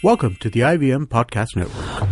[0.00, 2.08] Welcome to the IVM Podcast Network.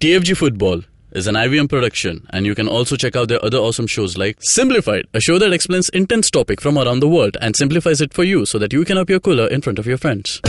[0.00, 0.80] TFG Football
[1.12, 4.38] is an IVM production, and you can also check out their other awesome shows like
[4.40, 8.24] Simplified, a show that explains intense topic from around the world and simplifies it for
[8.24, 10.40] you so that you can appear cooler in front of your friends.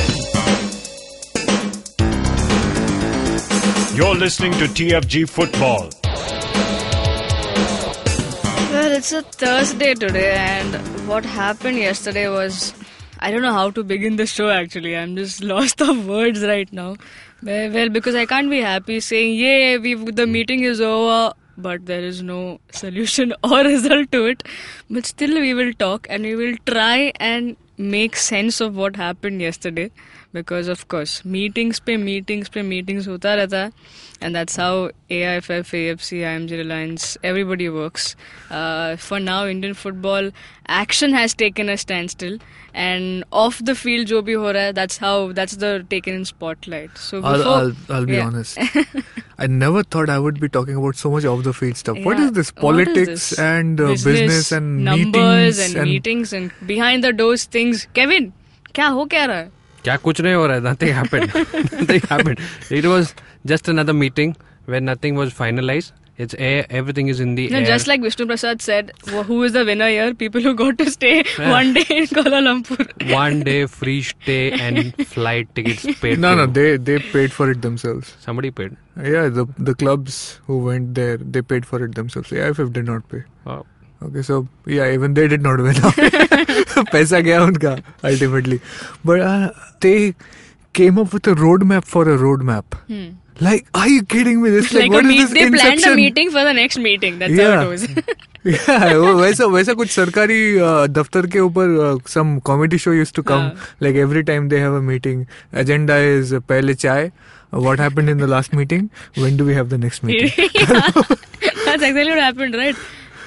[3.97, 5.89] You're listening to TFG Football.
[8.71, 10.73] Well, it's a Thursday today, and
[11.05, 12.73] what happened yesterday was.
[13.19, 14.95] I don't know how to begin the show actually.
[14.95, 16.95] I'm just lost of words right now.
[17.43, 20.31] Well, because I can't be happy saying, "Yay, we the hmm.
[20.31, 24.43] meeting is over," but there is no solution or result to it.
[24.89, 29.41] But still, we will talk and we will try and make sense of what happened
[29.41, 29.91] yesterday
[30.34, 33.72] Because of course, meetings पे meetings पे meetings होता रहता है,
[34.22, 38.14] and that's how AIFF, AFC, IMG Reliance, everybody works.
[38.50, 40.30] Uh, for now, Indian football
[40.68, 42.38] action has taken a standstill,
[42.74, 46.24] and off the field जो भी हो रहा है, that's how that's the taken in
[46.24, 46.96] spotlight.
[46.96, 48.26] So I'll, before, I'll, I'll be yeah.
[48.26, 48.58] honest.
[49.38, 51.98] I never thought I would be talking about so much off the field stuff.
[52.04, 52.52] What Yeah, is this?
[52.60, 53.38] what is Politics this?
[53.38, 57.88] and uh, business, and numbers meetings and, meetings and behind the doors things.
[57.94, 58.32] Kevin,
[58.74, 59.50] क्या हो क्या रहा है?
[59.84, 61.38] क्या कुछ नहीं हो रहा है nothing happened
[61.78, 62.40] nothing happened
[62.82, 63.14] it was
[63.54, 64.36] just another meeting
[64.72, 68.24] where nothing was finalized it's air everything is in the No, air just like Vishnu
[68.30, 70.08] Prasad said, wh- who is the winner here?
[70.22, 71.12] People who got to stay
[71.52, 72.82] one day in Kuala Lumpur.
[73.12, 77.48] one day free stay and flight tickets paid No, to- no, they they paid for
[77.54, 78.12] it themselves.
[78.26, 78.76] somebody paid
[79.14, 80.18] Yeah, the the clubs
[80.50, 82.36] who went there, they paid for it themselves.
[82.46, 83.22] AIFF did not pay.
[83.54, 83.62] oh,
[84.04, 85.74] Okay, so yeah, even they did not win.
[86.92, 87.72] पैसा गया उनका
[88.10, 88.60] ultimately,
[89.04, 90.14] but uh, they
[90.78, 92.78] came up with a roadmap for a roadmap.
[93.46, 94.50] Like, are you kidding me?
[94.54, 94.92] This like, Hmm.
[94.92, 95.96] like what a is meet, this they planned a inception?
[95.96, 97.18] meeting for the next meeting.
[97.22, 97.54] That's Yeah.
[97.56, 97.86] how it was.
[98.44, 103.14] yeah, वो वैसा वैसा कुछ सरकारी uh, दफ्तर के ऊपर uh, some comedy show used
[103.18, 103.66] to come हाँ.
[103.86, 105.26] like every time they have a meeting
[105.64, 108.88] agenda is uh, पहले चाय uh, what happened in the last meeting
[109.24, 110.90] when do we have the next meeting Yeah.
[111.66, 112.76] That's exactly what happened, right?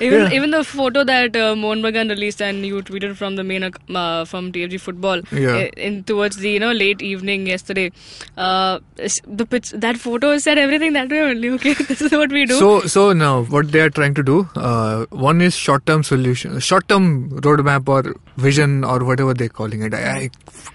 [0.00, 0.32] Even Yeah.
[0.38, 4.24] even the photo that uh, Mohan Bagan released and you tweeted from the main uh,
[4.24, 5.56] from TFG Football Yeah.
[5.56, 7.90] uh, in towards the you know late evening yesterday.
[8.36, 8.78] Uh,
[9.26, 11.50] the pitch, that photo said everything that way only.
[11.50, 12.58] Okay, this is what we do.
[12.58, 16.58] so so now what they are trying to do uh, one is short term solution
[16.60, 20.30] short term roadmap or vision or whatever they're calling it I, I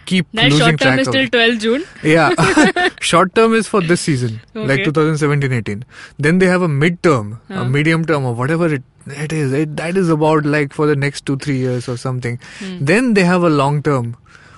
[0.05, 1.83] keep that losing short term is till 12 June.
[2.03, 2.29] Yeah,
[3.01, 5.83] short term is for this season, like 2017-18.
[6.17, 9.53] Then they have a mid-term, a medium term, or whatever it it is.
[9.53, 12.39] It, that is about like for the next two three years or something.
[12.59, 12.85] Hmm.
[12.85, 14.15] Then they have a long term,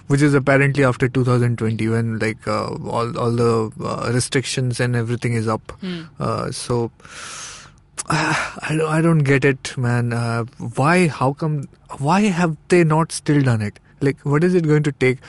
[0.07, 5.33] which is apparently after 2020 when like uh, all all the uh, restrictions and everything
[5.33, 5.71] is up.
[5.81, 6.03] Hmm.
[6.19, 6.91] Uh, so.
[8.09, 10.13] I don't, I don't get it, man.
[10.13, 10.43] Uh,
[10.75, 11.07] why?
[11.07, 11.67] How come?
[11.97, 13.79] Why have they not still done it?
[14.05, 15.19] Like, what is it going to take?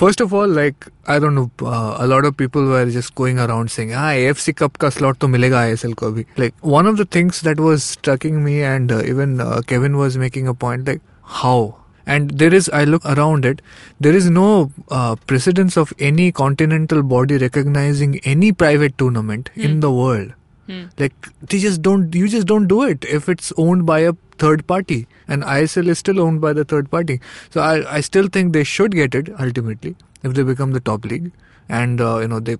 [0.00, 1.50] First of all, like, I don't know.
[1.60, 5.20] Uh, a lot of people were just going around saying, "Ah, AFC Cup ka slot
[5.24, 8.96] to milega ISL ko bhi." Like, one of the things that was striking me, and
[8.98, 11.06] uh, even uh, Kevin was making a point, like,
[11.38, 11.60] how?
[12.04, 13.62] And there is, I look around it,
[14.00, 14.46] there is no
[14.90, 20.32] uh, precedence of any continental body recognizing any private tournament in the world.
[20.66, 20.84] Hmm.
[20.98, 22.14] Like they just don't.
[22.14, 26.00] You just don't do it if it's owned by a third party, and ISL is
[26.02, 27.16] still owned by the third party.
[27.56, 29.94] So I, I still think they should get it ultimately
[30.30, 31.32] if they become the top league,
[31.80, 32.56] and uh, you know they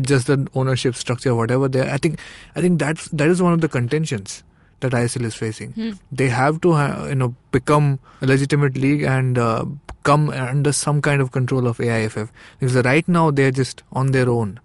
[0.00, 1.84] adjust the ownership structure, whatever they.
[1.98, 2.18] I think
[2.56, 4.42] I think that's that is one of the contentions
[4.86, 5.74] that ISL is facing.
[6.20, 7.90] They have to ha- you know become
[8.20, 9.64] a legitimate league and uh,
[10.10, 14.28] come under some kind of control of AIFF because right now they're just on their
[14.38, 14.58] own,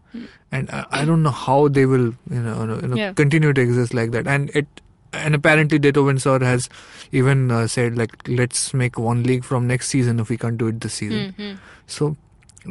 [0.51, 2.07] and I, I don't know how they will
[2.37, 3.13] you know, you know Yeah.
[3.21, 4.27] continue to exist like that.
[4.35, 4.81] And it
[5.13, 6.69] and apparently Dato Windsor has
[7.11, 10.67] even uh, said like let's make one league from next season if we can't do
[10.67, 11.33] it this season.
[11.37, 11.53] Hmm,
[11.87, 12.17] So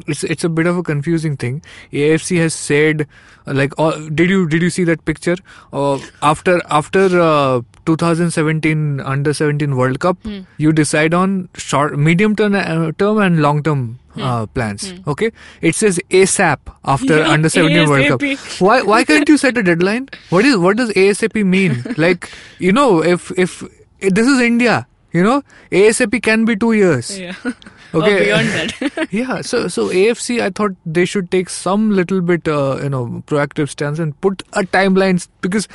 [0.07, 1.63] it's it's a bit of a confusing thing.
[1.93, 3.07] AFC has said
[3.47, 5.37] uh, like uh, did you did you see that picture
[5.73, 10.19] uh, after after uh, 2017 under 17 World Cup
[10.59, 15.31] you decide on short medium term uh, term and long term uh, plans okay?
[15.61, 18.61] It says ASAP after Yeah, under 17 World Cup.
[18.61, 20.09] Why why can't you set a deadline?
[20.31, 21.85] What is what does ASAP mean?
[21.97, 23.63] Like you know if if
[24.01, 24.87] this is India
[25.17, 25.43] you know?
[25.73, 27.19] ASAP can be 2 years.
[27.19, 27.35] Yeah.
[27.95, 28.15] Okay.
[28.15, 29.09] Or beyond that.
[29.19, 33.23] yeah so so afc i thought they should take some little bit uh, you know
[33.27, 35.69] proactive stance and put a timeline because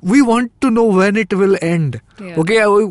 [0.00, 2.36] we want to know when it will end Yeah.
[2.38, 2.84] okay uh, we,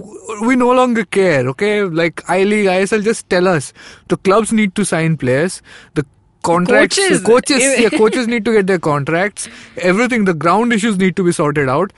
[0.47, 3.71] we no longer care okay like i league isl just tell us
[4.09, 5.61] the clubs need to sign players
[5.95, 6.05] the
[6.43, 7.21] contracts Coaches.
[7.23, 9.47] coaches yeah, coaches need to get their contracts
[9.77, 11.91] everything the ground issues need to be sorted out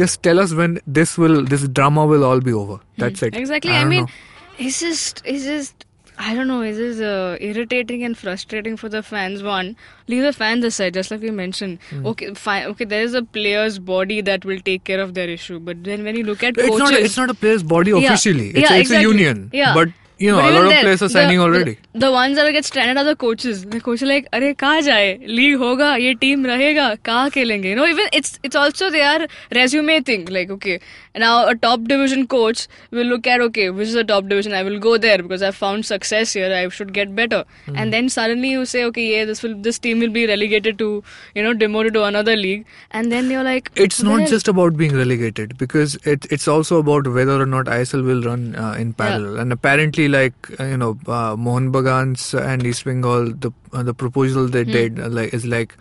[0.00, 3.72] just tell us when this will this drama will all be over that's it Exactly.
[3.72, 4.10] I I, mean, know.
[4.58, 5.86] it's just, it's just.
[6.16, 6.62] I don't know.
[6.62, 9.42] It is uh, irritating and frustrating for the fans.
[9.42, 9.76] One,
[10.06, 11.78] leave the fans aside, just like we mentioned.
[11.90, 12.06] Hmm.
[12.06, 12.66] Okay, fine.
[12.66, 15.58] Okay, there is a player's body that will take care of their issue.
[15.58, 16.92] But then when you look at It's coaches, not.
[16.92, 17.96] A, it's not a player's body Yeah.
[17.98, 18.50] officially.
[18.50, 19.50] It's, Yeah, it's a union.
[19.52, 19.74] Yeah.
[19.74, 19.88] But
[20.18, 21.78] you know, But a lot of then, players are signing the- already.
[21.93, 23.65] The, ones that get stranded are the coaches.
[23.65, 25.27] The coach are like, अरे कहाँ जाए?
[25.27, 27.69] League होगा, ये team रहेगा, कहाँ खेलेंगे?
[27.69, 30.25] You know, even it's it's also their resume thing.
[30.25, 30.79] Like, okay,
[31.15, 34.53] now a top division coach will look at, okay, which is a top division?
[34.53, 36.53] I will go there because I found success here.
[36.53, 37.43] I should get better.
[37.65, 37.75] Hmm.
[37.77, 41.03] And then suddenly you say, okay, yeah, this will this team will be relegated to,
[41.35, 42.65] you know, demoted to another league.
[42.91, 46.77] And then you're like, It's not well, just about being relegated because it, it's also
[46.77, 49.39] about whether or not ISL will run uh, in parallel.
[49.39, 53.94] And apparently, like uh, you know, uh, Mohun Bagan's and East Bengal, the uh, the
[53.94, 55.76] proposal they did uh, like is like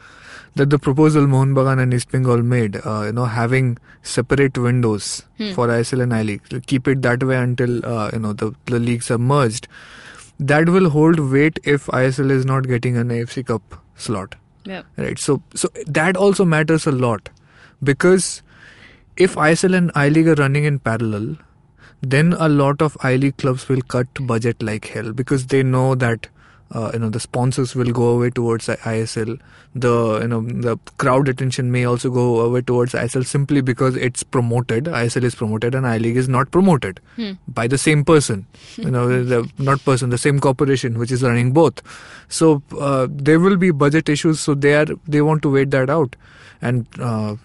[0.56, 5.24] that the proposal Mohun Bagan and East Bengal made, uh, you know, having separate windows
[5.56, 8.80] for ISL and I League, keep it that way until uh, you know the the
[8.80, 9.68] leagues are merged.
[10.40, 14.36] That will hold weight if ISL is not getting an AFC Cup slot.
[14.66, 15.20] Yeah, right.
[15.20, 17.30] So so that also matters a lot
[17.84, 18.42] because
[19.18, 21.38] if ISL and I League are running in parallel
[22.04, 25.96] then a lot of I League clubs will cut budget like hell because they know
[25.96, 26.28] that
[26.72, 29.40] uh, you know the sponsors will go away towards ISL
[29.76, 34.22] the you know the crowd attention may also go away towards ISL simply because it's
[34.24, 34.86] promoted.
[34.86, 37.00] ISL is promoted and I League is not promoted
[37.48, 38.46] by the same person.
[38.78, 41.82] You know the not person the same corporation which is running both.
[42.28, 45.90] So uh, there will be budget issues so they are they want to wait that
[45.90, 46.16] out.
[46.62, 47.36] And uh,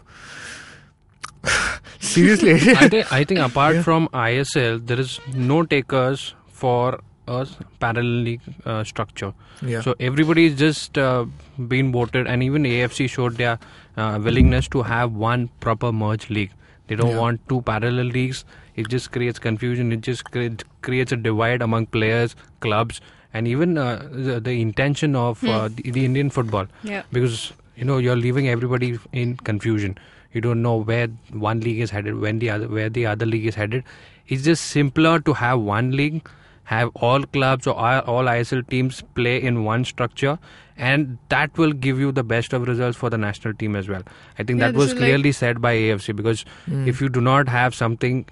[2.15, 2.53] seriously
[2.85, 7.47] I think I think apart from ISL, there is no takers for a
[7.81, 9.33] parallel league uh, structure.
[9.71, 11.27] yeah So everybody is just uh,
[11.73, 13.59] being voted, and even AFC showed their
[13.97, 16.53] uh, willingness to have one proper merge league.
[16.87, 17.21] They don't Yeah.
[17.25, 18.45] want two parallel leagues.
[18.83, 19.93] It just creates confusion.
[19.99, 22.35] It just cre- creates a divide among players,
[22.67, 23.01] clubs,
[23.35, 26.67] and even uh, the, the intention of uh, the, the Indian football.
[26.83, 27.03] yeah.
[27.13, 29.99] Because you know you're leaving everybody in confusion.
[30.33, 33.47] You don't know where one league is headed, when the other, where the other league
[33.47, 33.85] is headed.
[34.27, 36.29] It's just simpler to have one league,
[36.65, 40.39] have all clubs or all ISL teams play in one structure,
[40.77, 44.03] and that will give you the best of results for the national team as well.
[44.39, 46.87] I think Yeah, that was is like- clearly said by AFC because hmm.
[46.87, 48.27] if you do not have something,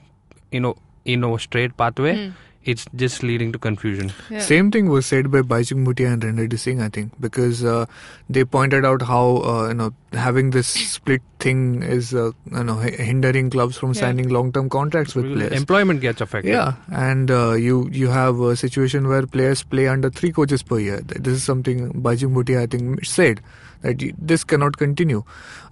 [0.53, 0.77] you know,
[1.07, 2.31] in a straight pathway, hmm.
[2.73, 4.13] It's just leading to confusion.
[4.29, 4.41] Yeah.
[4.41, 7.87] Same thing was said by Baichung Bhutia and Renedy Singh, I think, because uh,
[8.29, 9.23] they pointed out how
[9.53, 14.01] uh, you know having this split thing is uh, you know hindering clubs from Yeah.
[14.01, 15.53] signing long-term contracts with players.
[15.61, 16.51] Employment gets affected.
[16.51, 20.81] Yeah, and uh, you you have a situation where players play under three coaches per
[20.89, 21.01] year.
[21.07, 23.41] This is something Baichung Bhutia I think said
[23.83, 24.03] that
[24.35, 25.23] this cannot continue.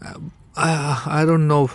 [0.00, 0.14] Uh,
[0.56, 1.70] I, I don't know.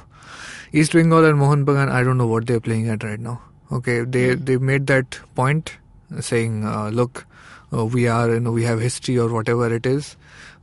[0.71, 3.41] East Bengal and Mohan Bagan, I don't know what they're playing at right now.
[3.71, 5.73] Okay, they they made that point
[6.19, 7.25] saying, uh, look,
[7.73, 10.15] uh, we are you know we have history or whatever it is,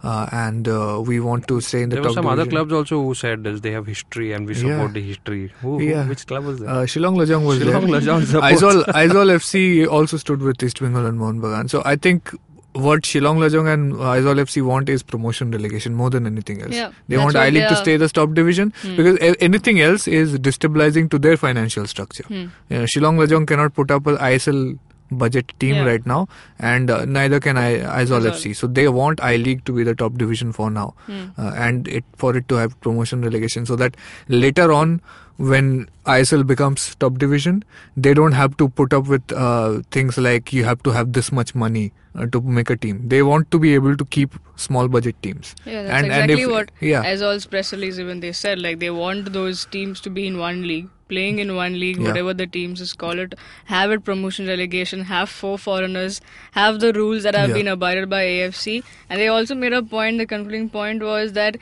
[0.03, 3.01] uh, and uh, we want to stay in the There were some other clubs also
[3.03, 3.61] who said this.
[3.61, 4.61] They have history and we Yeah.
[4.63, 5.53] support the history.
[5.63, 6.09] Who, who- Yeah.
[6.09, 6.69] which club was that?
[6.69, 8.01] Uh, Shillong Lajong was Shillong there.
[8.01, 8.43] Lajong.
[8.51, 11.71] Aizawl, Aizawl FC also stood with East Bengal and Mohun Bagan.
[11.71, 12.35] So I think
[12.85, 16.75] what Shillong Lajong and Aizawl FC want is promotion relegation more than anything else.
[16.75, 20.39] Yeah, they want I League to stay the top division because a- anything else is
[20.39, 22.25] destabilizing to their financial structure.
[22.25, 22.47] Hmm.
[22.69, 24.79] Yeah, Shillong Lajong cannot put up an ISL
[25.11, 25.85] budget team Yeah.
[25.87, 26.27] right now,
[26.59, 27.69] and uh, neither can I,
[27.99, 28.25] Aizawl.
[28.31, 28.55] FC.
[28.57, 31.27] So they want I League to be the top division for now, Hmm.
[31.39, 33.97] uh, and it for it to have promotion relegation, so that
[34.29, 35.01] later on,
[35.39, 37.63] when ISL becomes top division,
[37.97, 41.31] they don't have to put up with uh, things like you have to have this
[41.31, 43.01] much money uh, to make a team.
[43.15, 45.55] They want to be able to keep small budget teams.
[45.65, 47.05] Yeah, that's And- and exactly if- what yeah.
[47.13, 50.63] Aizawl's press release even they said like they want those teams to be in one
[50.67, 52.09] league, playing in one league, Yeah.
[52.09, 53.35] whatever the teams is call it,
[53.67, 56.21] have it promotion relegation, have four foreigners,
[56.53, 57.55] have the rules that have Yeah.
[57.61, 60.19] been abided by AFC, and they also made a point.
[60.19, 61.59] The concluding point was that.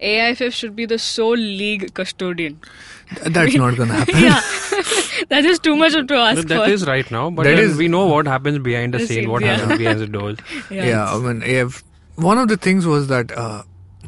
[0.00, 2.60] AIFF should be the sole league custodian.
[3.14, 4.14] Th- That's not going to happen.
[4.22, 4.40] yeah,
[5.28, 6.70] that is too much to ask That for.
[6.70, 9.28] is right now, but That is- we know what happens behind the The scene, scenes,
[9.28, 9.56] what yeah.
[9.56, 10.38] happens behind the doors.
[10.70, 11.82] Yeah, I mean, AF,
[12.16, 13.62] one of the things was that uh,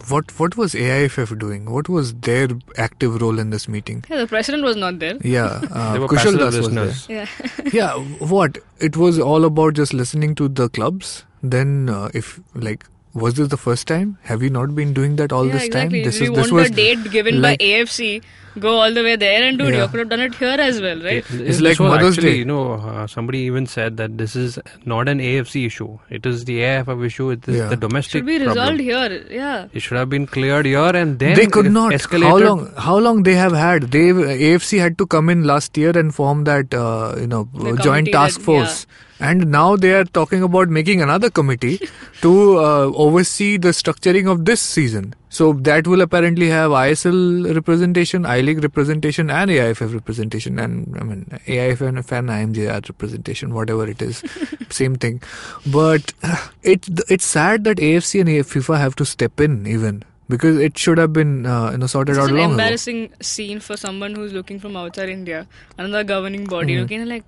[0.09, 1.71] what what was AIFF doing?
[1.71, 4.05] What was their active role in this meeting?
[4.09, 5.17] Yeah, the president was not there.
[5.23, 6.71] Yeah, uh, They were Kushal Das was
[7.07, 7.27] there.
[7.27, 7.27] Yeah,
[7.73, 7.93] Yeah,
[8.37, 8.59] what?
[8.79, 11.25] It was all about just listening to the clubs.
[11.43, 14.19] Then, uh, if like, was this the first time?
[14.23, 16.01] Have you not been doing that all yeah, this exactly.
[16.03, 16.05] time?
[16.07, 18.23] This if you is this want was a date given like- by AFC,
[18.59, 19.75] go all the way there and do it.
[19.75, 19.83] Yeah.
[19.83, 21.17] You could have done it here as well, right?
[21.19, 22.39] It- It's this like Mother's actually, Day.
[22.39, 25.99] you know, uh, somebody even said that this is not an AFC issue.
[26.09, 27.31] It is the AFF issue.
[27.31, 27.69] It is Yeah.
[27.69, 28.57] the domestic Should be problem.
[28.59, 29.25] resolved here.
[29.31, 29.67] Yeah.
[29.73, 31.93] It should have been cleared here and then they could not.
[31.93, 32.29] escalated.
[32.29, 32.73] How long?
[32.79, 33.91] How long they have had?
[33.93, 34.07] They
[34.53, 37.83] AFC had to come in last year and form that uh, you know The joint
[37.83, 38.87] committee task that- force
[39.21, 41.79] and now they are talking about making another committee
[42.23, 45.15] to uh, oversee the structuring of this season.
[45.29, 51.05] So that will apparently have ISL representation, I League representation, and AIFF representation, and I
[51.05, 54.23] mean AIFF and IMJR representation, whatever it is,
[54.71, 55.23] same thing.
[55.67, 56.13] But
[56.63, 60.99] it it's sad that AFC and FIFA have to step in even because it should
[60.99, 62.53] have been uh, you know sorted It's out an long ago.
[62.53, 65.47] embarrassing scene for someone who's looking from outside India,
[65.79, 66.83] another governing body, Mm-hmm.
[66.83, 67.25] looking like,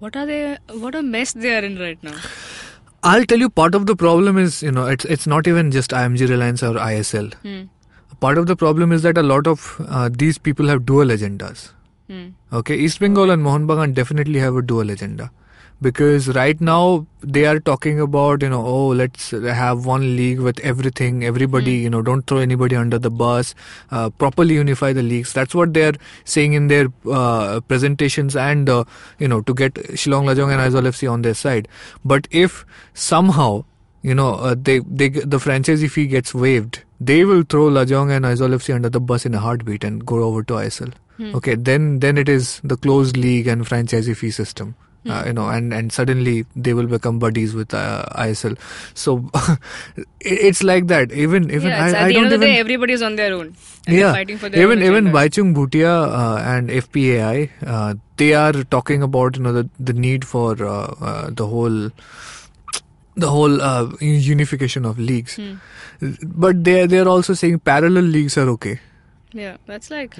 [0.00, 0.58] what are they?
[0.84, 2.16] What a mess they are in right now.
[3.02, 5.90] I'll tell you, part of the problem is, you know, it's it's not even just
[5.90, 7.32] IMG Reliance or ISL.
[7.42, 7.60] Hmm.
[8.20, 11.68] Part of the problem is that a lot of uh, these people have dual agendas.
[12.08, 12.28] Hmm.
[12.52, 15.30] Okay, East Bengal and Mohun Bagan definitely have a dual agenda.
[15.82, 20.60] Because right now they are talking about, you know, oh, let's have one league with
[20.60, 23.54] everything, everybody, you know, don't throw anybody under the bus,
[23.90, 25.32] uh, properly unify the leagues.
[25.32, 25.94] That's what they're
[26.24, 28.84] saying in their uh, presentations and, uh,
[29.18, 31.66] you know, to get Shillong Lajong and Aizawl FC on their side.
[32.04, 33.64] But if somehow,
[34.02, 38.26] you know, uh, they, they, the franchisee fee gets waived, they will throw Lajong and
[38.26, 40.92] Aizawl FC under the bus in a heartbeat and go over to ISL.
[41.34, 44.74] Okay, then then it is the closed league and franchisee fee system.
[45.08, 48.58] Uh, you know, and, and suddenly they will become buddies with uh, ISL.
[48.92, 49.30] So
[50.20, 51.10] it's like that.
[51.12, 53.16] Even even yeah, I, at I the don't end of the even day, everybody's on
[53.16, 53.56] their own.
[53.86, 55.04] And yeah fighting for their even own even.
[55.06, 60.26] Baichung Bhutia uh, and FPAI uh, they are talking about you know the the need
[60.26, 61.88] for uh, uh, the whole
[63.16, 66.12] the whole uh, unification of leagues Hmm.
[66.46, 68.78] but they they are also saying parallel leagues are okay
[69.32, 70.14] Yeah, that's like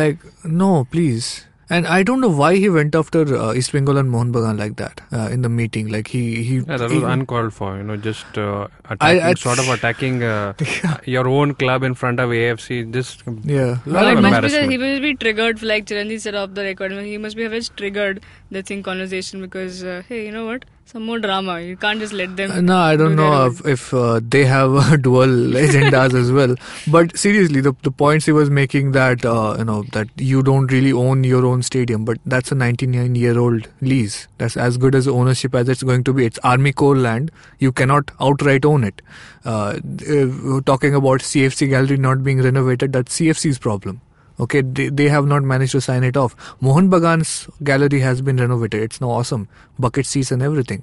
[0.00, 4.10] like no please and I don't know why he went after uh, East Bengal and
[4.14, 7.10] Mohun Bagan like that uh, in the meeting like he he, Yeah, that he was
[7.14, 7.76] uncalled for.
[7.76, 10.54] You know, just uh, attacking, I- sort of attacking uh,
[11.16, 12.80] your own club in front of AFC.
[12.98, 13.12] This
[13.44, 16.34] yeah lot Well, of it must be that he must be triggered, like Chiranjeev said
[16.34, 16.92] off the record.
[16.92, 20.64] He must be have triggered the thing conversation because uh, hey, you know what?
[20.86, 21.60] Some more drama.
[21.60, 22.66] You can't just let them.
[22.66, 25.26] No, I don't do know if, if uh, they have uh, dual
[25.62, 26.54] agendas as well.
[26.86, 30.70] But seriously, the the points he was making that uh, you know that you don't
[30.70, 34.28] really own your own stadium, but that's a 99 year old lease.
[34.38, 36.26] That's as good as ownership as it's going to be.
[36.26, 37.32] It's Army Corps land.
[37.58, 39.00] You cannot outright own it.
[39.44, 44.00] Uh, uh, talking about CFC gallery not being renovated, that's CFC's problem.
[44.40, 46.34] Okay, they, they have not managed to sign it off.
[46.60, 48.82] Mohan Bagan's gallery has been renovated.
[48.82, 49.48] It's now awesome.
[49.78, 50.82] Bucket seats and everything.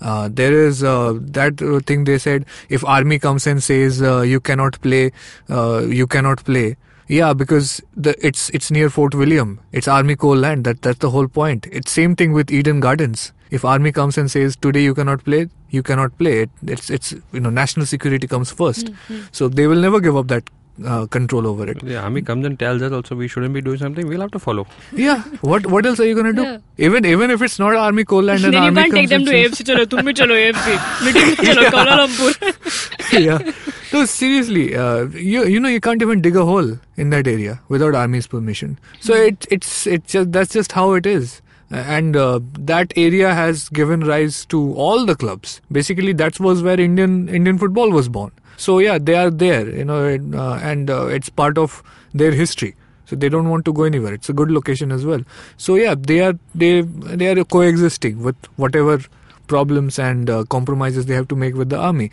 [0.00, 4.20] Uh, there is uh, that uh, thing they said if army comes and says uh,
[4.20, 5.12] you cannot play,
[5.48, 6.76] uh, you cannot play.
[7.08, 9.60] Yeah, because the it's it's near Fort William.
[9.72, 10.64] It's Army Corps land.
[10.64, 11.66] That that's the whole point.
[11.70, 13.32] It's same thing with Eden Gardens.
[13.50, 16.42] If army comes and says today you cannot play, you cannot play.
[16.42, 18.94] It, it's it's you know national security comes 1st
[19.30, 20.48] So they will never give up that
[20.84, 21.80] uh, control over it.
[21.80, 24.06] the army comes and tells us also we shouldn't be doing something.
[24.08, 24.66] We'll have to follow.
[24.92, 25.22] Yeah.
[25.42, 26.42] What what else are you gonna do?
[26.42, 26.58] Yeah.
[26.78, 29.30] Even even if it's not army coal and then you army can't take them to
[29.32, 29.66] AFC.
[29.70, 31.04] Chalo, tum bhi chalo AFC.
[31.04, 33.12] Meeting chalo Kuala Lumpur.
[33.28, 33.52] yeah.
[33.92, 37.60] No, seriously, uh, you you know you can't even dig a hole in that area
[37.68, 38.78] without army's permission.
[39.00, 41.40] So it it's it's just that's just how it is.
[41.70, 45.60] And uh, that area has given rise to all the clubs.
[45.70, 48.30] Basically, that was where Indian Indian football was born.
[48.62, 51.82] So yeah, they are there, you know, and, uh, and uh, it's part of
[52.14, 52.74] their history.
[53.06, 54.14] So they don't want to go anywhere.
[54.14, 55.24] It's a good location as well.
[55.56, 56.82] So yeah, they are they
[57.22, 59.00] they are coexisting with whatever
[59.48, 62.10] problems and uh, compromises they have to make with the army.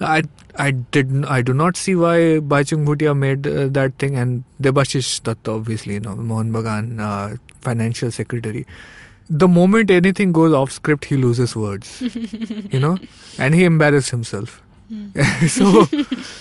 [0.00, 0.22] I
[0.56, 2.16] I did I do not see why
[2.54, 7.36] Baichung Bhutia made uh, that thing and Debashish Datta obviously you know Mohan Bagan uh,
[7.60, 8.66] financial secretary.
[9.44, 12.02] The moment anything goes off script, he loses words,
[12.76, 12.98] you know,
[13.38, 14.60] and he embarrassed himself.
[15.48, 15.84] so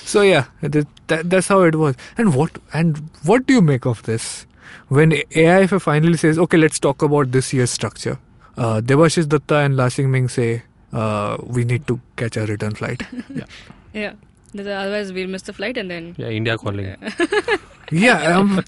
[0.04, 1.96] so yeah, that, that, that's how it was.
[2.18, 4.46] And what and what do you make of this?
[4.88, 8.18] When AIFA finally says, okay, let's talk about this year's structure.
[8.58, 13.02] Uh, Debashish Datta and Larsing Ming say, uh, we need to catch a return flight.
[13.94, 14.14] yeah.
[14.54, 16.14] Otherwise, we'll miss the flight and then.
[16.18, 16.98] Yeah, India calling.
[17.90, 18.64] yeah, um,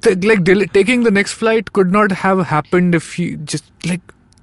[0.00, 4.00] th- like del- taking the next flight could not have happened if you just like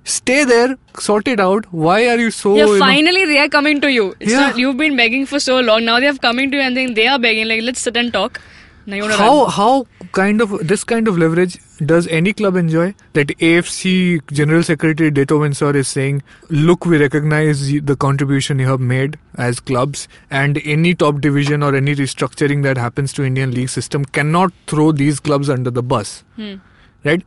[0.10, 1.66] stay there, sort it out.
[1.72, 2.56] Why are you so?
[2.56, 4.14] Yeah, you know- finally they are coming to you.
[4.20, 4.46] It's Yeah.
[4.48, 5.86] not you've been begging for so long.
[5.92, 8.14] Now they have coming to you and then they are begging like let's sit and
[8.22, 8.42] talk.
[8.90, 11.58] Now you to how how kind of this kind of leverage
[11.90, 13.92] does any club enjoy that afc
[14.40, 17.62] general secretary Dato Windsor is saying look we recognize
[17.92, 22.78] the contribution you have made as clubs and any top division or any restructuring that
[22.78, 26.56] happens to indian league system cannot throw these clubs under the bus hmm.
[27.04, 27.24] right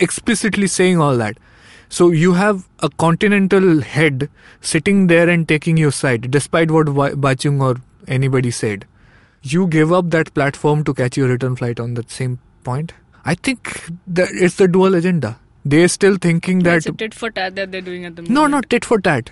[0.00, 1.38] explicitly saying all that
[1.96, 4.28] so you have a continental head
[4.72, 7.74] sitting there and taking your side despite what Ba- Baichung or
[8.18, 8.86] anybody said
[9.54, 12.36] you gave up that platform to catch your return flight on that same
[12.68, 12.94] point
[13.32, 13.72] i think
[14.20, 15.32] that it's the dual agenda
[15.72, 18.34] they're still thinking that It's a tit for tat that they're doing at the moment.
[18.38, 19.30] no, not tit for tat.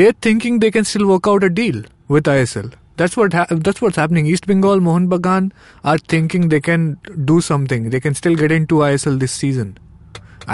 [0.00, 1.78] They're thinking they can still work out a deal
[2.16, 2.66] with ISL.
[2.98, 4.26] That's what ha- that's what's happening.
[4.32, 5.46] East Bengal, Mohan Bagan
[5.92, 6.84] are thinking they can
[7.30, 7.88] do something.
[7.94, 9.72] They can still get into ISL this season.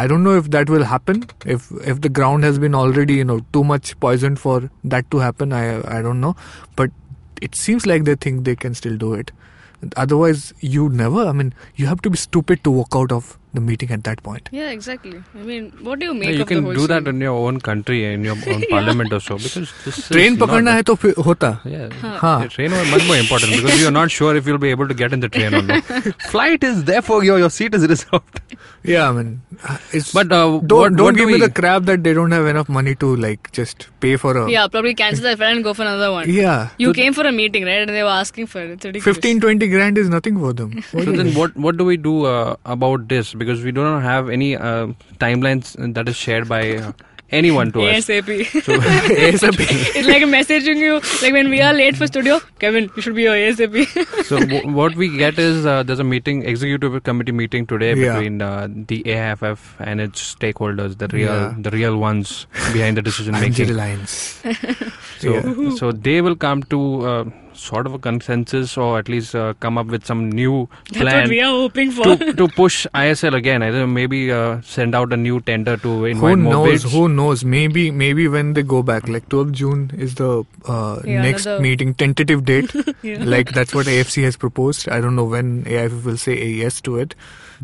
[0.01, 1.25] I don't know if that will happen.
[1.57, 4.57] If if the ground has been already you know too much poisoned for
[4.95, 5.65] that to happen, I
[5.99, 6.35] I don't know.
[6.81, 6.91] But
[7.49, 9.33] it seems like they think they can still do it.
[10.05, 11.25] Otherwise, you never.
[11.31, 14.23] I mean, you have to be stupid to walk out of the meeting at that
[14.29, 14.49] point.
[14.59, 15.23] Yeah, exactly.
[15.35, 16.31] I mean, what do you make?
[16.31, 16.89] Yeah, you can do scene?
[16.93, 20.77] that in your own country in your own parliament or so because this train pakadna
[20.79, 20.97] hai to
[21.29, 21.53] hota.
[21.65, 21.89] Yeah,
[22.25, 22.37] huh.
[22.57, 24.99] Train is much more important because you are not sure if you'll be able to
[25.03, 25.85] get in the train or not.
[26.35, 28.41] Flight is therefore your your seat is reserved.
[28.87, 31.51] Yeah, I mean, uh, it's but uh, don't what, don't what give do me the
[31.51, 34.95] crap that they don't have enough money to like just pay for a yeah probably
[34.95, 36.31] cancel that flight and go for another one.
[36.31, 39.03] Yeah, you so came for a meeting right and they were asking for it.
[39.03, 40.85] 15, 20 grand is nothing for them.
[40.93, 43.35] What so then what what do we do uh, about this?
[43.35, 44.89] Because we do not have any uh,
[45.19, 46.93] timelines that is shared by uh,
[47.31, 48.07] anyone to us.
[48.07, 48.27] ASAP.
[48.63, 49.57] So, ASAP.
[49.97, 53.15] it's like a messaging you, like when we are late for studio, Kevin, you should
[53.17, 54.25] be here ASAP.
[54.25, 58.13] so w- what we get is uh, there's a meeting, executive committee meeting today Yeah.
[58.15, 61.55] between uh, the AFF and its stakeholders, the real Yeah.
[61.59, 63.69] the real ones behind the decision IMG making.
[63.69, 64.43] Reliance.
[65.19, 65.75] So, Yeah.
[65.77, 69.79] so they will come to uh, sort of a consensus, or at least uh, come
[69.79, 72.05] up with some new That's what plan we are hoping for.
[72.17, 73.63] to, to push ISL again.
[73.63, 76.83] I don't know, maybe uh, send out a new tender to invite Who more knows?
[76.83, 76.93] bids.
[76.93, 77.45] Who knows?
[77.45, 81.63] Maybe maybe when they go back, like 12 June is the uh, Yeah, next another-
[81.63, 82.71] meeting tentative date.
[83.03, 83.25] Yeah.
[83.25, 84.89] Like that's what AFC has proposed.
[84.91, 87.15] I don't know when AIF will say a yes to it,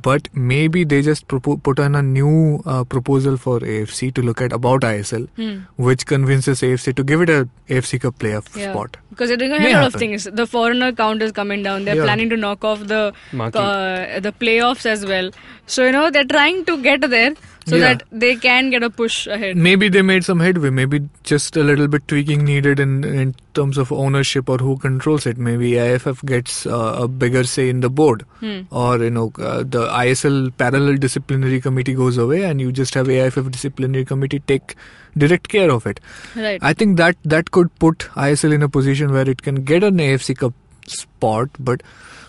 [0.00, 4.40] but maybe they just propo- put on a new uh, proposal for AFC to look
[4.40, 5.60] at about ISL, Hmm.
[5.76, 8.72] which convinces AFC to give it a AFC Cup playoff Yeah.
[8.72, 8.96] spot.
[9.10, 10.26] Because they're doing a May lot of things.
[10.32, 11.84] The foreigner count is coming down.
[11.84, 12.04] They're Yeah.
[12.04, 15.30] planning to knock off the uh, the playoffs as well.
[15.66, 17.34] So you know they're trying to get there
[17.66, 17.82] so Yeah.
[17.94, 19.56] that they can get a push ahead.
[19.56, 20.70] Maybe they made some headway.
[20.70, 25.26] Maybe just a little bit tweaking needed in in terms of ownership or who controls
[25.26, 25.38] it.
[25.38, 28.60] Maybe IFF gets uh, a bigger say in the board, Hmm.
[28.70, 33.08] or you know uh, the ISL parallel disciplinary committee goes away, and you just have
[33.08, 34.74] AIFF disciplinary committee take
[35.16, 36.00] direct care of it.
[36.34, 36.58] Right.
[36.62, 39.98] I think that that could put ISL in a position where it can get an
[39.98, 40.54] AFC Cup
[40.86, 41.82] spot, but.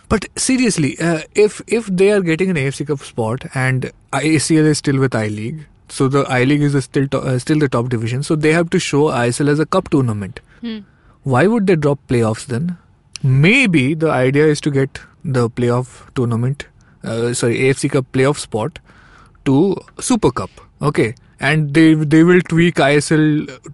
[0.10, 4.78] But seriously, uh, if if they are getting an AFC Cup spot and ACL is
[4.78, 7.90] still with I League, so the I League is still to, uh, still the top
[7.90, 10.40] division, so they have to show ISL as a cup tournament.
[10.62, 10.80] Hmm.
[11.24, 12.78] Why would they drop playoffs then?
[13.24, 16.68] Maybe the idea is to get the playoff tournament,
[17.04, 18.80] uh, sorry, AFC Cup playoff spot
[19.46, 20.50] to Super Cup.
[20.82, 23.28] Okay, and they they will tweak ISL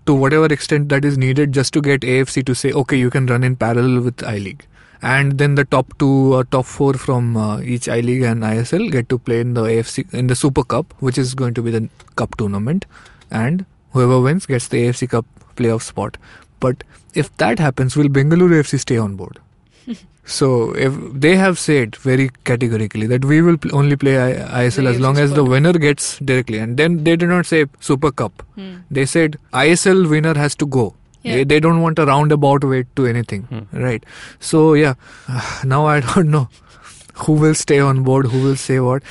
[0.05, 3.25] to whatever extent that is needed just to get AFC to say, okay, you can
[3.25, 4.65] run in parallel with I League.
[5.01, 8.91] And then the top two or top four from uh, each I League and ISL
[8.91, 11.71] get to play in the AFC in the Super Cup, which is going to be
[11.71, 12.85] the cup tournament,
[13.31, 16.17] and whoever wins gets the AFC Cup playoff spot.
[16.59, 16.83] But
[17.13, 19.39] if that happens, will Bengaluru FC stay on board?
[20.25, 24.83] So if they have said very categorically that we will pl- only play I- ISL
[24.83, 27.65] The as long AFC as the winner gets directly, and then they did not say
[27.79, 28.43] Super Cup.
[28.53, 28.75] Hmm.
[28.91, 30.93] They said ISL winner has to go.
[31.23, 31.35] Yeah.
[31.35, 33.77] They, they don't want a roundabout way to anything, hmm.
[33.77, 34.03] right?
[34.39, 34.93] So yeah,
[35.63, 36.49] now I don't know
[37.15, 39.03] who will stay on board, who will say what.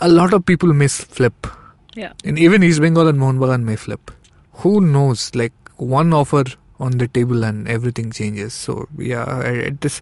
[0.00, 1.46] A lot of people may flip,
[1.94, 2.12] Yeah.
[2.24, 4.10] and even East Bengal and Mohun Bagan may flip.
[4.58, 5.34] Who knows?
[5.34, 6.44] Like one offer
[6.80, 8.52] on the table and everything changes.
[8.52, 10.00] So yeah, it is.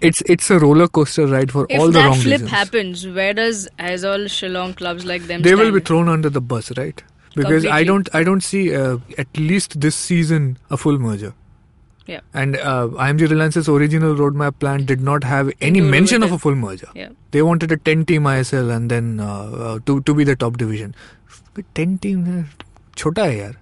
[0.00, 2.26] It's it's a roller coaster ride for If all the wrong reasons.
[2.26, 6.08] If that flip happens, where does Aizawl, Shillong clubs like them they will be thrown
[6.08, 7.02] under the bus, right?
[7.35, 7.85] Because I Completely.
[7.85, 11.33] don't I don't see uh, at least this season a full merger.
[12.07, 12.21] Yeah.
[12.33, 16.33] And uh, IMG Reliance's original roadmap plan did not have any do mention with of
[16.33, 16.35] it.
[16.35, 16.89] a full merger.
[16.93, 17.09] Yeah.
[17.31, 19.29] They wanted a 10 team ISL and then uh,
[19.69, 20.93] uh, to to be the top division.
[21.55, 22.43] But 10 team uh,
[22.95, 23.55] छोटा है यार.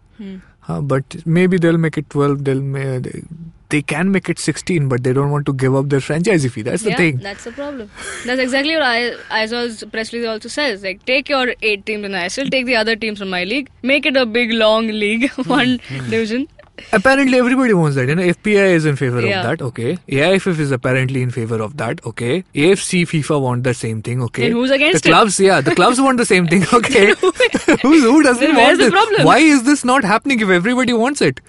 [0.69, 0.73] Hmm.
[0.73, 3.23] Uh, but maybe they'll make it 12 they'll ma- they,
[3.71, 6.63] they can make it 16 but they don't want to give up their franchisee fee
[6.63, 7.91] that's the yeah, thing that's the problem.
[8.27, 10.83] That's exactly what I, Aizawl's press release also says.
[10.83, 14.07] Like, take your eight teams in ISL, take the other teams from I League, make
[14.07, 16.49] it a big, long league, one division.
[16.93, 19.39] Apparently everybody wants that you know fpi is in favor Yeah.
[19.41, 23.75] of that okay aiff is apparently in favor of that okay afc fifa want the
[23.75, 25.13] same thing okay Then who's against the it?
[25.13, 27.07] clubs yeah the clubs want the same thing okay
[27.83, 29.25] Who's, who doesn't Then want this problem?
[29.27, 31.41] why is this not happening if everybody wants it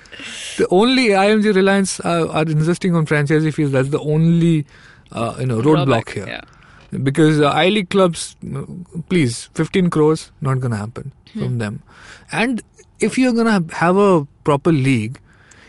[0.57, 4.65] the only img reliance uh, are insisting on franchisee fees that's the only
[5.11, 6.41] uh, you know roadblock here Yeah.
[7.03, 8.63] because uh, I League clubs, uh,
[9.09, 11.39] please, 15 crores, not gonna happen Hmm.
[11.41, 11.75] from them.
[12.31, 12.61] And
[12.99, 15.19] if you're gonna have a proper league,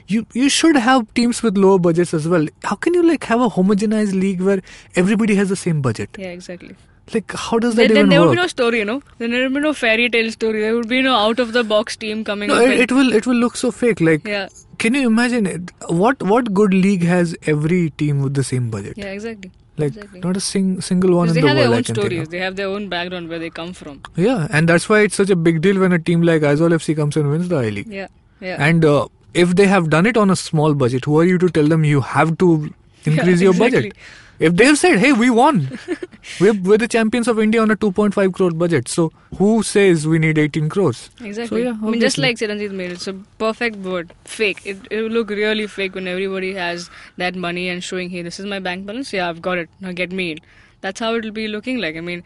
[0.08, 2.46] you you should have teams with lower budgets as well.
[2.64, 4.62] How can you like have a homogenized league where
[4.96, 6.16] everybody has the same budget?
[6.18, 6.76] Yeah, exactly.
[7.12, 8.28] Like, how does Then, that then even there work?
[8.28, 9.02] would be no story, you know.
[9.18, 10.60] Then there would be no fairy tale story.
[10.60, 13.26] There would be no out of the box team coming no, it, it will it
[13.26, 14.00] will look so fake.
[14.00, 15.72] Like, yeah, can you imagine it?
[16.02, 18.96] What what good league has every team with the same budget?
[18.96, 19.50] yeah, exactly.
[19.80, 20.20] Like, exactly.
[20.20, 22.20] not a sing, single one Because in they the have their world I own stories.
[22.22, 22.30] of.
[22.30, 24.00] They have their own background where they come from.
[24.16, 26.94] Yeah, and that's why it's such a big deal when a team like Aizawl FC
[26.96, 27.86] comes and wins the I League.
[27.88, 28.08] Yeah,
[28.40, 28.56] yeah.
[28.68, 31.48] And uh, if they have done it on a small budget, who are you to
[31.48, 32.72] tell them you have to
[33.04, 33.88] increase Yeah, your exactly.
[33.90, 33.96] budget?
[34.40, 35.78] If they've said, hey, we won,
[36.40, 38.88] we're, we're the champions of India on a 2.5 crore budget.
[38.88, 41.10] So who says we need 18 crores?
[41.20, 41.64] Exactly.
[41.64, 44.14] yeah, I mean, just like Chiranjeev made, it's a perfect word.
[44.24, 44.62] Fake.
[44.64, 48.40] It it will look really fake when everybody has that money and showing, hey, this
[48.40, 49.12] is my bank balance.
[49.12, 49.68] Yeah, I've got it.
[49.80, 50.38] Now get me in.
[50.80, 51.96] That's how it'll be looking like.
[51.96, 52.24] I mean,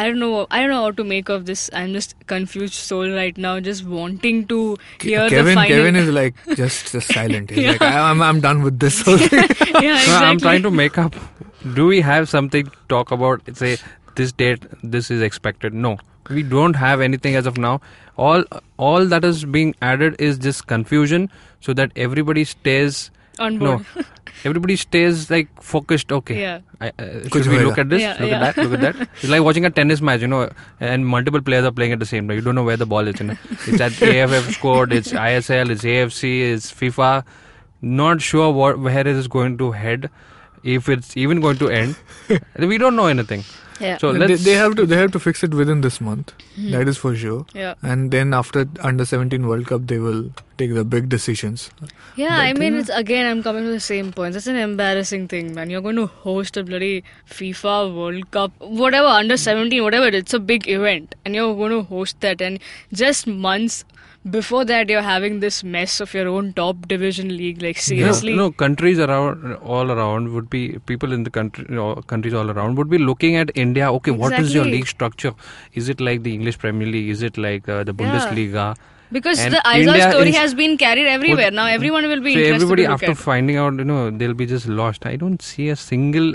[0.00, 0.46] I don't know.
[0.50, 1.60] I don't know how to make of this.
[1.82, 4.58] I'm just confused soul right now, just wanting to
[5.00, 5.76] hear the Kevin, final.
[5.76, 7.50] Kevin is like just, just silent.
[7.50, 7.70] He's Yeah.
[7.72, 9.44] like, I, I'm, I'm done with this whole thing.
[9.70, 10.26] yeah, No, exactly.
[10.32, 11.14] I'm trying to make up.
[11.78, 13.42] Do we have something to talk about?
[13.56, 13.78] Say
[14.16, 15.72] this date, this is expected.
[15.86, 15.96] No,
[16.30, 17.80] we don't have anything as of now.
[18.16, 18.44] All
[18.78, 21.30] all that is being added is just confusion,
[21.60, 23.10] so that everybody stays.
[23.38, 24.06] on No, board.
[24.44, 26.12] Everybody stays like focused.
[26.12, 26.60] Okay, Yeah.
[26.80, 28.02] I, uh, should we look at this?
[28.02, 28.40] Yeah, look yeah.
[28.46, 28.64] at that.
[28.64, 29.08] Look at that.
[29.22, 32.06] It's like watching a tennis match, you know, and multiple players are playing at the
[32.06, 32.36] same time.
[32.36, 33.18] You don't know where the ball is.
[33.20, 34.92] You know, it's at AFF scored.
[34.92, 35.70] It's ISL.
[35.70, 36.52] It's AFC.
[36.52, 37.24] It's FIFA.
[37.82, 40.10] Not sure what where it is going to head.
[40.74, 41.96] If it's even going to end,
[42.58, 43.44] we don't know anything.
[43.80, 43.98] Yeah.
[43.98, 44.44] So they, let's.
[44.44, 46.32] they have to they have to fix it within this month.
[46.56, 47.44] That is for sure.
[47.54, 47.74] yeah.
[47.82, 51.70] And then after under 17 World Cup, they will take the big decisions.
[52.16, 54.34] Yeah, I mean, uh, it's again, I'm coming to the same point.
[54.36, 55.68] It's an embarrassing thing, man.
[55.68, 60.22] You're going to host a bloody FIFA World Cup, whatever, under 17, whatever it is.
[60.22, 62.40] It's a big event, and you're going to host that.
[62.40, 62.58] And
[62.92, 63.84] just months
[64.30, 67.62] before that, you're having this mess of your own top division league.
[67.62, 68.32] Like, seriously?
[68.34, 72.34] No, no, countries around, all around would be people in the country, you know, countries
[72.34, 73.92] all around would be looking at India.
[73.92, 75.32] Okay, what is your league structure?
[75.74, 77.08] Is it like the English Premier League?
[77.08, 78.04] Is it like uh, the Yeah.
[78.04, 78.76] Bundesliga?
[79.12, 81.50] Because And the Aizawl story is- has been carried everywhere.
[81.52, 83.16] Now everyone will be so interested everybody after at.
[83.18, 85.06] finding out, you know, they'll be just lost.
[85.06, 86.32] I don't see a single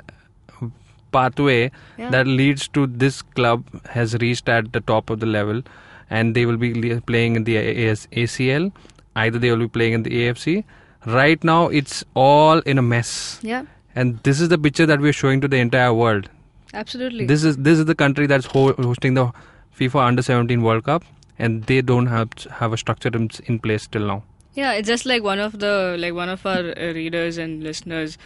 [1.11, 2.09] pathway Yeah.
[2.11, 5.61] that leads to this club has reached at the top of the level,
[6.17, 6.71] and they will be
[7.11, 7.55] playing in the
[8.25, 8.71] ACL.
[9.15, 10.63] Either they will be playing in the AFC.
[11.05, 13.63] Right now, it's all in a mess, Yeah,
[13.95, 16.29] and this is the picture that we're showing to the entire world.
[16.81, 17.25] absolutely.
[17.31, 19.23] This is this is the country that's ho- hosting the
[19.79, 21.03] FIFA Under 17 World Cup,
[21.39, 24.19] and they don't have have a structure in, in place till now.
[24.59, 25.73] Yeah, it's just like one of the
[26.05, 28.17] like one of our uh, readers and listeners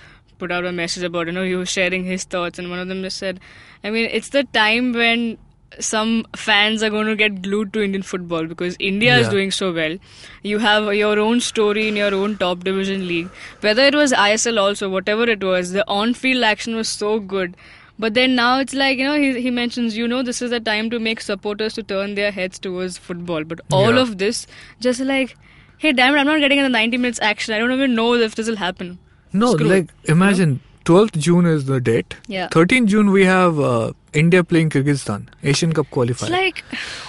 [0.44, 2.88] put out a message about you know he was sharing his thoughts and one of
[2.94, 3.40] them just said,
[3.84, 5.38] I mean it's the time when
[5.80, 9.74] some fans are going to get glued to Indian football because India is doing so
[9.74, 9.98] well.
[10.44, 13.30] You have your own story in your own top division league.
[13.62, 17.58] Whether it was ISL also, whatever it was, the on-field action was so good.
[17.98, 20.60] But then now it's like, you know, he, he mentions, you know, this is the
[20.60, 23.44] time to make supporters to turn their heads towards football.
[23.44, 24.02] But all Yeah.
[24.02, 24.48] of this,
[24.82, 25.36] just like,
[25.78, 27.54] hey, damn it, I'm not getting in the 90 minutes action.
[27.54, 28.98] I don't even know if this will happen.
[29.34, 32.16] No, Screw like it, imagine 12th June is the date.
[32.28, 32.48] Yeah.
[32.50, 36.30] 13th June we have uh, India playing Kyrgyzstan Asian Cup qualifier.
[36.30, 36.64] It's like,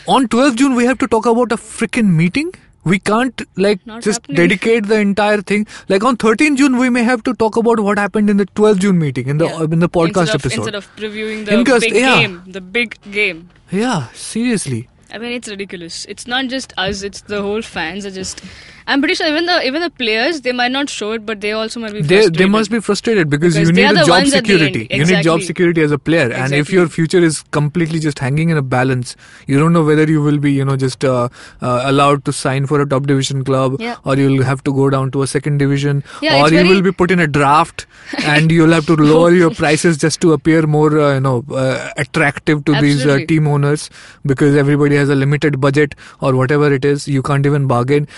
[0.07, 2.53] On 12th June we have to talk about a freaking meeting.
[2.85, 4.37] We can't like Not just happening.
[4.37, 5.67] dedicate the entire thing.
[5.89, 8.79] Like on 13th June we may have to talk about what happened in the 12th
[8.79, 9.65] June meeting in the yeah.
[9.65, 10.61] in the podcast instead of, episode.
[10.61, 12.21] Instead of previewing the Incast- big yeah.
[12.21, 13.49] game, the big game.
[13.71, 14.89] yeah, seriously.
[15.12, 16.05] I mean, it's ridiculous.
[16.07, 18.42] It's not just us; it's the whole fans are just.
[18.88, 21.51] I'm pretty sure even the even the players they might not show it, but they
[21.53, 22.03] also might be.
[22.03, 22.35] They frustrated.
[22.40, 24.87] they must be frustrated because, Because you need a job ones at the security.
[24.90, 25.09] end.
[25.09, 28.51] You need job security as a player, and if your future is completely just hanging
[28.51, 29.16] in a balance,
[29.49, 31.29] you don't know whether you will be you know just uh,
[31.62, 33.97] uh, allowed to sign for a top division club, Yeah.
[34.05, 36.83] or you'll have to go down to a second division, Yeah, or you very- will
[36.83, 37.87] be put in a draft,
[38.25, 41.90] and you'll have to lower your prices just to appear more uh, you know uh,
[41.97, 43.90] attractive to these uh, team owners
[44.25, 47.06] because everybody has a limited budget or whatever it is.
[47.09, 48.09] You can't even bargain.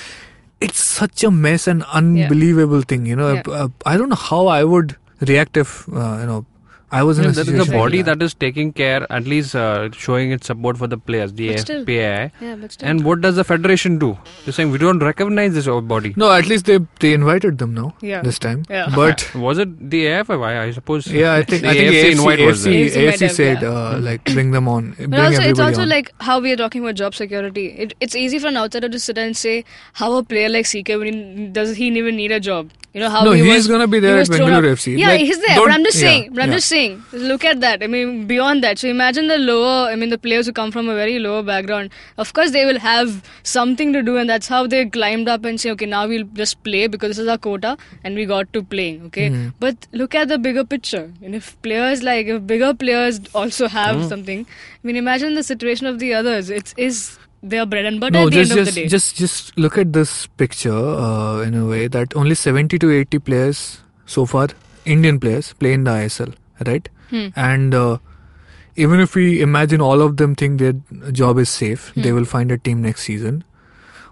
[0.61, 3.35] It's such a mess and unbelievable thing, you know.
[3.35, 3.43] Yeah.
[3.47, 6.47] Uh, I don't know how I would react if uh, you know
[6.91, 7.73] I was in Yeah, a that is situation.
[7.73, 10.97] the body like that is taking care, at least uh, showing its support for the
[10.97, 11.85] players, the But still.
[11.85, 12.31] FPI.
[12.41, 12.89] Yeah, but still.
[12.89, 14.17] And what does the federation do?
[14.45, 16.15] They're saying we don't recognize this body.
[16.17, 18.23] No, at least they they invited them now Yeah.
[18.23, 18.65] this time.
[18.71, 18.89] Yeah.
[18.95, 20.31] But Was it the AFF?
[20.31, 21.07] I, I suppose.
[21.07, 22.89] yeah, I think the I think AFC AFC, invite was AFC, there.
[22.89, 23.69] AFC AFC have, said yeah.
[23.69, 25.89] uh, like bring them on, bring But also, it's also on.
[25.91, 27.67] like how we are talking about job security.
[27.87, 31.53] It, it's easy for an outsider to sit and say how a player like CK
[31.53, 32.71] does he even need a job?
[32.99, 34.71] You know how No, he he's gonna be there at Bengaluru.
[34.77, 34.95] FC.
[35.01, 35.57] Yeah, Like, he's there.
[35.59, 36.31] But I'm just yeah, saying.
[36.39, 36.57] But I'm yeah.
[36.57, 36.95] just saying.
[37.33, 37.83] Look at that.
[37.87, 38.81] I mean, beyond that.
[38.85, 39.75] So imagine the lower.
[39.91, 41.91] I mean, the players who come from a very lower background.
[42.25, 43.13] Of course, they will have
[43.53, 46.59] something to do, and that's how they climbed up and say, okay, now we'll just
[46.71, 48.89] play because this is our quota, and we got to play.
[49.11, 49.29] Okay.
[49.29, 49.47] Hmm.
[49.67, 51.05] But look at the bigger picture.
[51.23, 54.09] And if players like if bigger players also have Hmm.
[54.17, 56.51] something, I mean, imagine the situation of the others.
[56.61, 57.01] It's is
[57.43, 58.89] their bread and butter No, at the just end of just the day.
[58.89, 63.19] just just look at this picture uh, in a way that only 70 to 80
[63.21, 64.49] players so far,
[64.85, 66.35] Indian players, play in the ISL,
[66.67, 66.89] right?
[67.11, 67.27] Hmm.
[67.37, 67.99] And uh,
[68.77, 70.75] even if we imagine all of them think their
[71.13, 72.03] job is safe, Hmm.
[72.03, 73.45] they will find a team next season.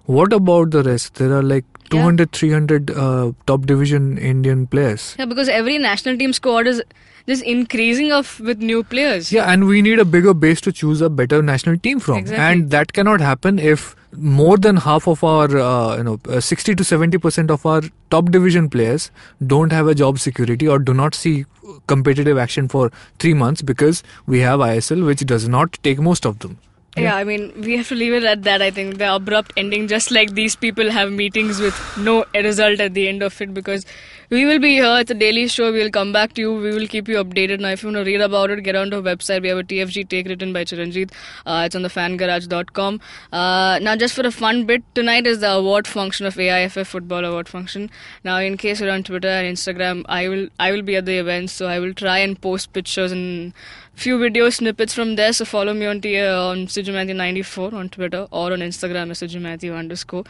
[0.04, 1.14] What about the rest?
[1.16, 2.00] There are like Yeah.
[2.02, 5.14] 200, 300 uh, top division Indian players.
[5.18, 6.82] Yeah, because every national team squad is
[7.28, 9.32] just increasing of with new players.
[9.32, 12.44] Yeah, and we need a bigger base to choose a better national team from, Exactly.
[12.44, 16.74] and that cannot happen if more than half of our, uh, you know, uh, 60
[16.74, 19.10] to 70 percent of our top division players
[19.46, 21.44] don't have a job security or do not see
[21.86, 26.38] competitive action for three months because we have ISL, which does not take most of
[26.38, 26.58] them.
[26.98, 28.62] Yeah, I mean, we have to leave it at that.
[28.62, 32.94] I think the abrupt ending, just like these people have meetings with no result at
[32.94, 33.84] the end of it, because
[34.30, 34.96] we will be here.
[35.00, 35.70] It's a daily show.
[35.70, 36.54] We will come back to you.
[36.54, 37.60] We will keep you updated.
[37.60, 39.42] Now, if you want to read about it, get onto our website.
[39.42, 41.12] We have a TFG take written by Chiranjit.
[41.44, 43.00] Uh, it's on the fangarage.com.
[43.30, 47.26] Uh, now, just for a fun bit, tonight is the award function of AIFF Football
[47.26, 47.90] Award function.
[48.24, 51.18] Now, in case you're on Twitter and Instagram, I will I will be at the
[51.18, 53.52] event, so I will try and post pictures and
[53.96, 55.32] few video snippets from there.
[55.32, 59.76] So follow me on T- uh, on Sijumatthew94 on Twitter or on Instagram as Sijumatthew
[59.76, 60.24] underscore.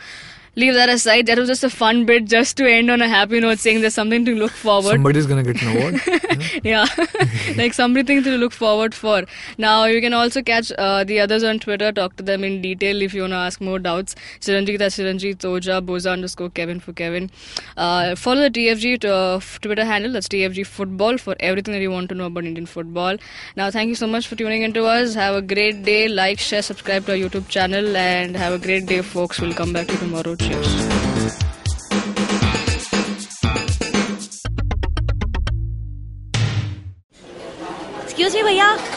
[0.56, 1.26] Leave that aside.
[1.26, 3.94] That was just a fun bit just to end on a happy note saying there's
[3.94, 4.84] something to look forward.
[4.84, 4.96] To.
[4.96, 6.00] Somebody's gonna get an award.
[6.64, 6.86] yeah,
[7.56, 9.24] like something to look forward for.
[9.58, 11.92] Now you can also catch uh, the others on Twitter.
[11.92, 14.14] Talk to them in detail if you want to ask more doubts.
[14.40, 17.30] Chiranjit that's Chiranjit Toja Boza underscore Kevin for Kevin.
[17.76, 20.12] Uh, follow the TFG to, uh, Twitter handle.
[20.12, 23.18] That's TFG Football for everything that you want to know about Indian football.
[23.56, 25.14] Now thank you so much for tuning in to us.
[25.14, 26.08] Have a great day.
[26.08, 29.40] Like, share, subscribe to our YouTube channel, and have a great day, folks.
[29.40, 30.36] We'll come back to you tomorrow.
[30.46, 30.74] Cheers.
[38.04, 38.95] Excuse me, भैया